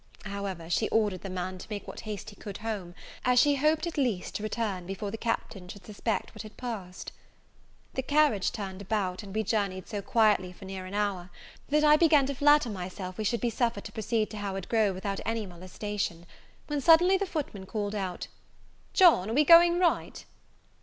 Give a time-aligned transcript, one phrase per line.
[0.25, 3.85] However, she ordered the man to make what haste he could home, as she hoped,
[3.85, 7.11] at least, to return before the Captain should suspect what had passed.
[7.93, 11.29] The carriage turned about; and we journeyed so quietly for near an hour,
[11.69, 14.95] that I began to flatter myself we should be suffered to proceed to Howard Grove
[14.95, 16.25] without any molestation,
[16.65, 18.25] when suddenly, the footman called out,
[18.93, 20.25] "John, are we going right?"